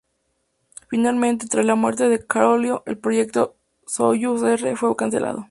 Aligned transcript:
Finalmente, 0.89 1.45
tras 1.45 1.63
la 1.63 1.75
muerte 1.75 2.09
de 2.09 2.25
Koroliov, 2.25 2.81
el 2.87 2.97
proyecto 2.97 3.49
de 3.49 3.87
Soyuz 3.87 4.41
R 4.41 4.75
fue 4.75 4.95
cancelado. 4.95 5.39